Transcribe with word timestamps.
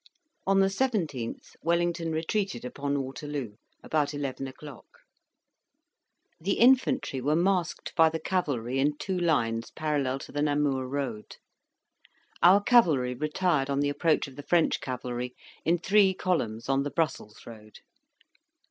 On 0.47 0.61
the 0.61 0.65
17th, 0.65 1.55
Wellington 1.61 2.11
retreated 2.11 2.65
upon 2.65 3.03
Waterloo, 3.03 3.57
about 3.83 4.15
eleven 4.15 4.47
o'clock. 4.47 4.87
The 6.39 6.53
infantry 6.53 7.21
were 7.21 7.35
masked 7.35 7.93
by 7.95 8.09
the 8.09 8.19
cavalry 8.19 8.79
in 8.79 8.97
two 8.97 9.15
lines, 9.19 9.69
parallel 9.69 10.17
to 10.21 10.31
the 10.31 10.41
Namur 10.41 10.87
road. 10.87 11.35
Our 12.41 12.63
cavalry 12.63 13.13
retired 13.13 13.69
on 13.69 13.79
the 13.81 13.89
approach 13.89 14.27
of 14.27 14.37
the 14.37 14.41
French 14.49 14.79
cavalry, 14.81 15.35
in 15.65 15.77
three 15.77 16.15
columns, 16.15 16.67
on 16.67 16.81
the 16.81 16.89
Brussels 16.89 17.45
road. 17.45 17.77